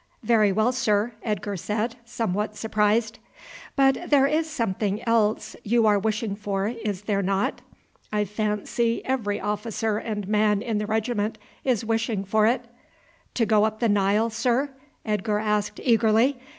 [0.23, 3.19] "Very well, sir," Edgar said, somewhat surprised.
[3.75, 7.61] "But there is something else you are wishing for, is there not?
[8.11, 12.65] I fancy every officer and man in the regiment is wishing for it."
[13.35, 14.71] "To go up the Nile, sir?"
[15.05, 16.39] Edgar said eagerly.